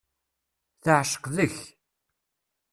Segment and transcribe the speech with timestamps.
[0.83, 1.57] Teεceq deg-k.